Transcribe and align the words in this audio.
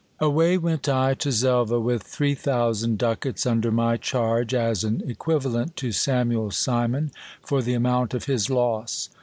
Away 0.19 0.57
went 0.57 0.89
I 0.89 1.13
to 1.13 1.29
Xelva 1.31 1.79
with 1.79 2.01
three 2.01 2.33
thousand 2.33 2.97
ducats 2.97 3.45
under 3.45 3.71
my 3.71 3.97
charge, 3.97 4.51
as 4.51 4.83
an 4.83 5.03
equivalent 5.05 5.75
to 5.75 5.91
Samuel 5.91 6.49
Simon 6.49 7.11
for 7.45 7.61
the 7.61 7.75
amount 7.75 8.15
of 8.15 8.23
his 8.25 8.49
loss. 8.49 9.09